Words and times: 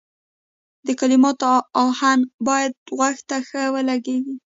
د 0.85 0.87
کلماتو 0.99 1.53
اهنګ 1.83 2.21
باید 2.47 2.71
غوږ 2.97 3.17
ته 3.29 3.37
ښه 3.47 3.61
ولګیږي. 3.75 4.35